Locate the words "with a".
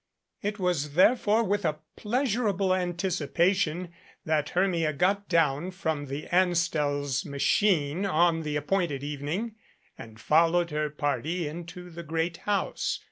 1.43-1.77